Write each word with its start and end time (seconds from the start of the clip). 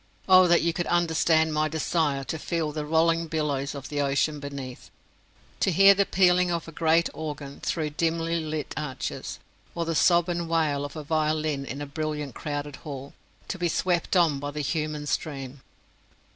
Oh 0.27 0.47
that 0.47 0.63
you 0.63 0.73
could 0.73 0.87
understand 0.87 1.53
my 1.53 1.67
desire 1.67 2.23
to 2.23 2.39
feel 2.39 2.71
the 2.71 2.87
rolling 2.87 3.27
billows 3.27 3.75
of 3.75 3.89
the 3.89 4.01
ocean 4.01 4.39
beneath, 4.39 4.89
to 5.59 5.69
hear 5.71 5.93
the 5.93 6.07
pealing 6.07 6.49
of 6.49 6.67
a 6.67 6.71
great 6.71 7.07
organ 7.13 7.59
through 7.59 7.91
dimly 7.91 8.39
lit 8.39 8.73
arches, 8.75 9.37
or 9.75 9.85
the 9.85 9.93
sob 9.93 10.27
and 10.27 10.49
wail 10.49 10.85
of 10.85 10.95
a 10.95 11.03
violin 11.03 11.65
in 11.65 11.83
a 11.83 11.85
brilliant 11.85 12.33
crowded 12.33 12.77
hall, 12.77 13.13
to 13.47 13.59
be 13.59 13.69
swept 13.69 14.15
on 14.15 14.39
by 14.39 14.49
the 14.49 14.61
human 14.61 15.05
stream. 15.05 15.61